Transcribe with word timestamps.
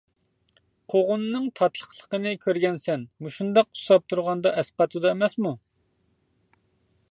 قوغۇننىڭ 0.93 1.43
تاتلىقلىقىنى 1.59 2.31
كۆرگەنسەن، 2.45 3.05
مۇشۇنداق 3.27 3.69
ئۇسساپ 3.71 4.09
تۇرغاندا 4.13 4.57
ئەسقاتىدۇ، 4.63 5.13
ئەمەسمۇ. 5.13 5.55